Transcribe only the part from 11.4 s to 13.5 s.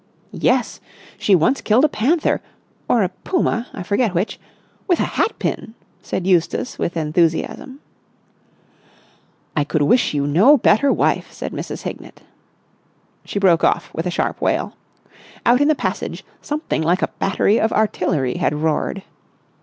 Mrs. Hignett. She